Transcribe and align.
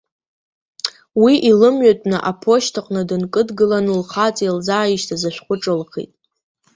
Уи 1.21 1.33
илымҩатәны 1.49 2.17
аԥошьҭаҟны 2.29 3.01
дынкыдгылан 3.09 3.85
лхаҵа 3.99 4.43
илзааишьҭыз 4.45 5.23
ашәҟәы 5.29 5.55
ҿылхит. 5.61 6.11